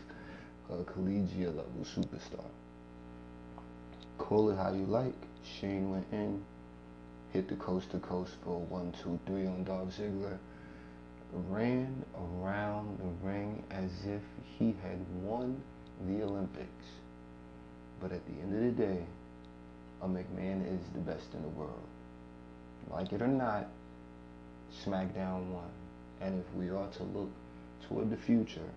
a 0.71 0.85
collegiate 0.85 1.57
level 1.57 1.85
superstar. 1.85 2.45
Call 4.19 4.51
it 4.51 4.57
how 4.57 4.73
you 4.73 4.85
like. 4.85 5.15
Shane 5.45 5.91
went 5.91 6.07
in, 6.13 6.43
hit 7.33 7.49
the 7.49 7.57
coast 7.57 7.91
to 7.93 7.99
coast 7.99 8.35
for 8.45 8.61
one, 8.61 8.93
two, 9.03 9.19
three 9.27 9.47
on 9.47 9.65
Dolph 9.65 9.97
Ziggler. 9.97 10.39
ran 11.49 12.05
around 12.15 12.99
the 12.99 13.27
ring 13.27 13.63
as 13.71 13.91
if 14.07 14.23
he 14.59 14.75
had 14.83 14.99
won 15.23 15.61
the 16.07 16.23
Olympics. 16.23 16.87
But 18.01 18.13
at 18.13 18.25
the 18.27 18.33
end 18.43 18.55
of 18.55 18.77
the 18.77 18.83
day, 18.83 19.07
a 20.03 20.07
McMahon 20.07 20.65
is 20.67 20.81
the 20.95 21.01
best 21.01 21.27
in 21.35 21.43
the 21.43 21.49
world. 21.49 21.83
Like 22.91 23.13
it 23.13 23.21
or 23.21 23.29
not, 23.29 23.67
SmackDown 24.85 25.51
won. 25.51 25.71
And 26.21 26.41
if 26.41 26.55
we 26.57 26.71
are 26.71 26.89
to 26.89 27.03
look 27.03 27.31
toward 27.89 28.11
the 28.11 28.17
future, 28.17 28.71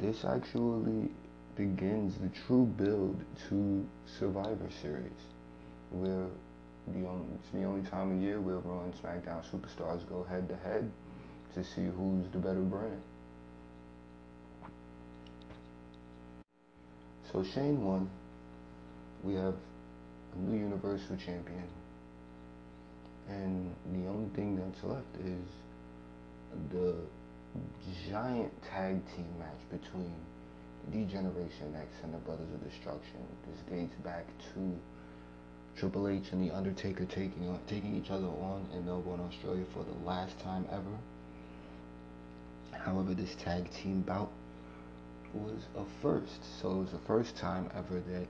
this 0.00 0.24
actually 0.24 1.10
begins 1.56 2.14
the 2.16 2.30
true 2.46 2.64
build 2.76 3.20
to 3.48 3.86
Survivor 4.18 4.68
Series, 4.80 5.10
where 5.90 6.26
the 6.88 7.06
only, 7.06 7.26
it's 7.34 7.50
the 7.52 7.64
only 7.64 7.88
time 7.88 8.16
of 8.16 8.22
year 8.22 8.40
where 8.40 8.56
Raw 8.56 8.84
and 8.84 8.94
SmackDown 8.94 9.42
superstars 9.50 10.08
go 10.08 10.24
head 10.24 10.48
to 10.48 10.56
head 10.56 10.90
to 11.54 11.62
see 11.62 11.84
who's 11.96 12.26
the 12.32 12.38
better 12.38 12.60
brand. 12.60 13.00
So 17.30 17.44
Shane 17.44 17.82
won. 17.82 18.10
We 19.22 19.34
have 19.34 19.54
a 20.34 20.38
new 20.38 20.58
Universal 20.58 21.16
Champion. 21.16 21.68
And 23.28 23.74
the 23.92 24.08
only 24.08 24.28
thing 24.34 24.56
that's 24.56 24.82
left 24.82 25.06
is 25.24 25.48
the 26.72 26.96
giant 28.10 28.52
tag 28.64 29.00
team 29.14 29.28
match 29.38 29.60
between 29.70 30.12
D-Generation 30.90 31.76
X 31.76 31.86
and 32.02 32.12
the 32.12 32.18
Brothers 32.18 32.48
of 32.52 32.68
Destruction. 32.68 33.20
This 33.46 33.60
dates 33.70 33.94
back 34.02 34.26
to 34.54 34.78
Triple 35.78 36.08
H 36.08 36.24
and 36.32 36.42
The 36.42 36.54
Undertaker 36.54 37.04
taking 37.04 37.48
on, 37.48 37.60
taking 37.68 37.96
each 37.96 38.10
other 38.10 38.26
on 38.26 38.66
in 38.74 38.84
Melbourne, 38.84 39.20
Australia 39.20 39.64
for 39.72 39.84
the 39.84 40.06
last 40.06 40.38
time 40.40 40.66
ever. 40.70 40.98
However, 42.84 43.14
this 43.14 43.34
tag 43.36 43.70
team 43.70 44.02
bout 44.02 44.30
was 45.32 45.62
a 45.76 45.84
first. 46.02 46.44
So 46.60 46.72
it 46.72 46.78
was 46.78 46.90
the 46.90 47.06
first 47.06 47.36
time 47.36 47.70
ever 47.76 48.00
that 48.00 48.26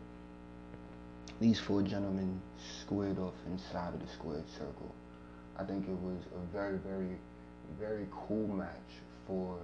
these 1.43 1.59
four 1.59 1.83
gentlemen 1.83 2.41
squared 2.83 3.19
off 3.19 3.35
inside 3.49 3.93
of 3.93 4.01
the 4.01 4.13
squared 4.13 4.49
circle. 4.57 4.95
I 5.59 5.65
think 5.65 5.89
it 5.89 5.99
was 6.01 6.19
a 6.37 6.57
very, 6.57 6.79
very, 6.79 7.17
very 7.81 8.07
cool 8.13 8.47
match 8.47 8.93
for 9.27 9.59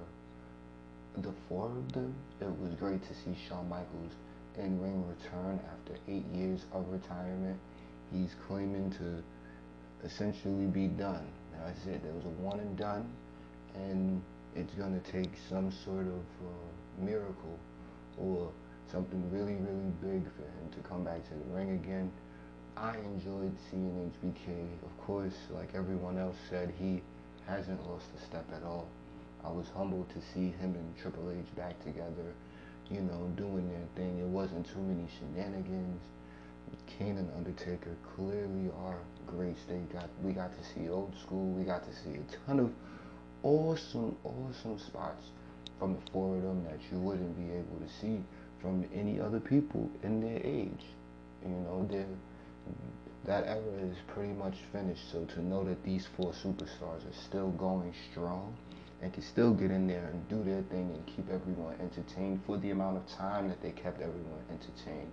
the 1.19 1.33
four 1.49 1.67
of 1.67 1.93
them. 1.93 2.15
It 2.41 2.51
was 2.61 2.75
great 2.81 3.01
to 3.03 3.15
see 3.15 3.37
Shawn 3.49 3.69
Michaels 3.69 4.13
in 4.59 4.81
ring 4.83 5.05
return 5.07 5.61
after 5.73 5.95
eight 6.09 6.27
years 6.35 6.65
of 6.73 6.89
retirement. 6.89 7.59
He's 8.13 8.35
claiming 8.49 8.91
to 8.99 9.23
essentially 10.05 10.67
be 10.67 10.89
done. 10.89 11.27
That's 11.65 11.87
it. 11.87 12.03
There 12.03 12.13
was 12.13 12.25
a 12.25 12.43
one 12.43 12.59
and 12.59 12.77
done, 12.77 13.09
and 13.77 14.21
it's 14.57 14.75
going 14.75 15.01
to 15.01 15.13
take 15.13 15.31
some 15.49 15.71
sort 15.85 16.07
of 16.07 16.25
uh, 16.43 17.05
miracle 17.05 17.59
or 18.19 18.51
something 18.91 19.31
really, 19.31 19.55
really 19.55 19.93
big 20.01 20.25
for 20.35 20.43
him 20.43 20.71
to 20.75 20.89
come 20.89 21.05
back 21.05 21.23
to 21.25 21.35
the 21.35 21.55
ring 21.55 21.73
again. 21.73 22.11
I 22.77 22.97
enjoyed 22.97 23.55
seeing 23.71 24.13
HBK. 24.23 24.85
Of 24.85 25.07
course, 25.07 25.35
like 25.51 25.75
everyone 25.75 26.17
else 26.19 26.37
said, 26.49 26.73
he 26.79 27.03
hasn't 27.47 27.85
lost 27.89 28.07
a 28.17 28.25
step 28.25 28.47
at 28.55 28.63
all. 28.63 28.87
I 29.45 29.51
was 29.51 29.67
humbled 29.75 30.09
to 30.11 30.21
see 30.33 30.51
him 30.51 30.75
and 30.75 30.97
Triple 31.01 31.31
H 31.31 31.57
back 31.57 31.83
together, 31.85 32.35
you 32.91 33.01
know, 33.01 33.31
doing 33.37 33.69
their 33.69 33.87
thing. 33.97 34.19
It 34.19 34.27
wasn't 34.27 34.67
too 34.67 34.81
many 34.81 35.07
shenanigans. 35.19 36.01
Kane 36.87 37.17
and 37.17 37.31
Undertaker 37.37 37.97
clearly 38.15 38.71
are 38.85 38.99
greats. 39.27 39.61
They 39.69 39.79
got 39.93 40.09
we 40.23 40.33
got 40.33 40.51
to 40.53 40.65
see 40.65 40.89
old 40.89 41.15
school. 41.21 41.53
We 41.53 41.65
got 41.65 41.85
to 41.85 41.95
see 41.95 42.19
a 42.19 42.47
ton 42.47 42.61
of 42.61 42.73
awesome, 43.43 44.17
awesome 44.25 44.79
spots 44.79 45.27
from 45.79 45.95
the 45.95 46.11
four 46.11 46.37
of 46.37 46.43
them 46.43 46.65
that 46.65 46.79
you 46.91 46.99
wouldn't 46.99 47.37
be 47.37 47.55
able 47.55 47.79
to 47.81 47.89
see 48.01 48.21
from 48.61 48.85
any 48.95 49.21
other 49.21 49.41
people 49.41 49.91
in 50.03 50.21
their 50.21 50.41
age. 50.45 50.85
You 51.43 51.51
know, 51.51 51.89
that 53.25 53.47
era 53.47 53.63
is 53.83 53.97
pretty 54.09 54.33
much 54.33 54.55
finished. 54.73 55.11
So 55.13 55.25
to 55.25 55.43
know 55.43 55.65
that 55.65 55.85
these 55.85 56.07
four 56.17 56.33
superstars 56.33 57.07
are 57.07 57.19
still 57.29 57.51
going 57.53 57.95
strong 58.11 58.57
and 59.01 59.13
can 59.13 59.23
still 59.23 59.55
get 59.55 59.71
in 59.71 59.87
there 59.87 60.11
and 60.13 60.29
do 60.29 60.43
their 60.43 60.63
thing 60.63 60.91
and 60.91 61.07
keep 61.07 61.31
everyone 61.31 61.75
entertained 61.81 62.41
for 62.47 62.59
the 62.59 62.71
amount 62.71 62.97
of 62.97 63.07
time 63.17 63.49
that 63.49 63.63
they 63.63 63.71
kept 63.71 64.01
everyone 64.01 64.43
entertained, 64.51 65.13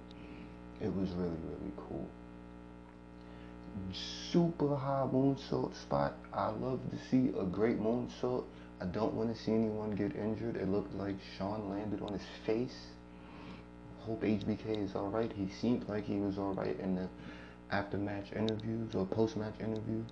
it 0.82 0.94
was 0.94 1.10
really, 1.12 1.30
really 1.30 1.74
cool 1.88 2.08
super 4.32 4.76
high 4.76 5.08
moonsault 5.12 5.76
spot. 5.82 6.14
I 6.34 6.50
love 6.50 6.80
to 6.92 6.98
see 7.10 7.30
a 7.38 7.44
great 7.44 7.80
moonsault. 7.80 8.46
I 8.82 8.86
don't 8.86 9.14
want 9.14 9.36
to 9.36 9.44
see 9.44 9.54
anyone 9.54 9.96
get 9.96 10.16
injured. 10.16 10.56
It 10.56 10.68
looked 10.68 10.94
like 10.96 11.16
Shawn 11.38 11.70
landed 11.70 12.02
on 12.02 12.14
his 12.14 12.28
face. 12.46 12.76
Hope 14.06 14.22
HBK 14.22 14.84
is 14.84 14.96
alright. 14.96 15.32
He 15.34 15.50
seemed 15.50 15.90
like 15.90 16.06
he 16.06 16.18
was 16.18 16.38
alright 16.38 16.80
in 16.80 16.96
the 16.96 17.08
after 17.72 17.98
match 17.98 18.32
interviews 18.36 18.94
or 18.94 19.06
post 19.06 19.36
match 19.36 19.56
interview. 19.60 20.04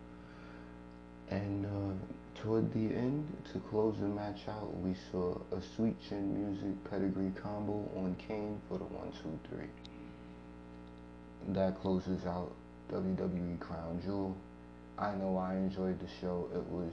And 1.30 1.66
uh, 1.66 2.42
toward 2.42 2.74
the 2.74 2.96
end, 2.96 3.28
to 3.54 3.60
close 3.60 3.96
the 4.00 4.08
match 4.08 4.48
out, 4.50 4.76
we 4.80 4.96
saw 5.12 5.38
a 5.52 5.62
sweet 5.76 5.96
chin 6.10 6.34
music 6.34 6.90
pedigree 6.90 7.32
combo 7.40 7.88
on 7.96 8.16
Kane 8.28 8.60
for 8.68 8.80
the 8.80 8.84
one, 8.86 9.12
two, 9.22 9.40
three. 9.48 9.70
That 11.50 11.80
closes 11.80 12.26
out 12.26 12.52
WWE 12.92 13.60
Crown 13.60 14.02
Jewel. 14.04 14.36
I 14.98 15.14
know 15.16 15.38
I 15.38 15.54
enjoyed 15.54 16.00
the 16.00 16.08
show. 16.20 16.50
It 16.56 16.64
was 16.64 16.92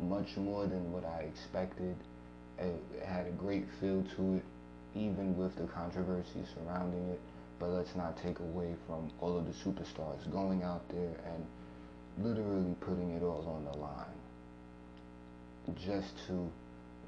much 0.00 0.36
more 0.38 0.66
than 0.66 0.90
what 0.90 1.04
I 1.04 1.24
expected. 1.24 1.96
It 2.58 2.82
had 3.04 3.26
a 3.26 3.30
great 3.30 3.66
feel 3.78 4.04
to 4.16 4.36
it, 4.36 4.44
even 4.94 5.36
with 5.36 5.56
the 5.56 5.64
controversy 5.64 6.44
surrounding 6.54 7.08
it. 7.10 7.20
But 7.58 7.70
let's 7.70 7.94
not 7.94 8.16
take 8.16 8.38
away 8.40 8.74
from 8.86 9.10
all 9.20 9.36
of 9.36 9.46
the 9.46 9.52
superstars 9.52 10.30
going 10.32 10.62
out 10.62 10.88
there 10.88 11.14
and 11.26 11.46
literally 12.18 12.74
putting 12.80 13.10
it 13.10 13.22
all 13.22 13.46
on 13.46 13.64
the 13.64 13.78
line 13.78 14.06
just 15.76 16.14
to 16.26 16.50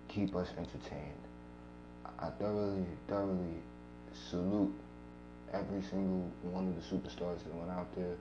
keep 0.08 0.36
us 0.36 0.48
entertained. 0.58 1.22
I 2.18 2.28
thoroughly, 2.38 2.84
thoroughly 3.08 3.62
salute 4.30 4.72
every 5.52 5.82
single 5.82 6.30
one 6.42 6.68
of 6.68 6.76
the 6.76 6.82
superstars 6.82 7.42
that 7.44 7.54
went 7.54 7.70
out 7.70 7.88
there. 7.96 8.16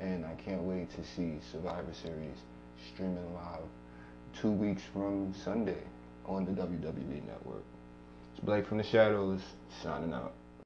And 0.00 0.24
I 0.24 0.34
can't 0.34 0.62
wait 0.62 0.90
to 0.96 1.04
see 1.04 1.38
Survivor 1.52 1.92
Series 1.92 2.38
streaming 2.92 3.34
live 3.34 3.60
two 4.40 4.50
weeks 4.50 4.82
from 4.92 5.34
Sunday 5.44 5.82
on 6.26 6.44
the 6.44 6.52
WWE 6.52 7.26
Network. 7.26 7.64
It's 8.32 8.44
Blake 8.44 8.66
from 8.66 8.78
the 8.78 8.84
Shadows 8.84 9.40
signing 9.82 10.12
out. 10.12 10.32